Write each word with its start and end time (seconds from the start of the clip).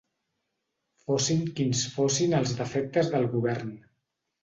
Fossin 1.03 1.45
quins 1.61 1.85
fossin 1.99 2.35
els 2.43 2.57
defectes 2.65 3.15
del 3.15 3.33
Govern 3.39 3.75